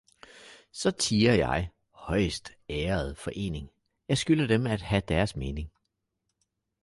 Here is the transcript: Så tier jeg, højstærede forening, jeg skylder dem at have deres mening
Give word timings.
Så 0.71 0.91
tier 0.91 1.33
jeg, 1.33 1.69
højstærede 1.93 3.15
forening, 3.15 3.69
jeg 4.07 4.17
skylder 4.17 4.47
dem 4.47 4.67
at 4.67 4.81
have 4.81 5.01
deres 5.07 5.35
mening 5.35 5.71